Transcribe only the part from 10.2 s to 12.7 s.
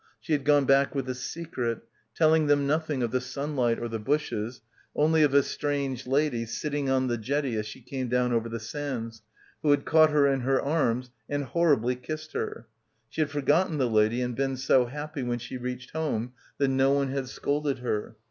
in her arms and horribly kissed her.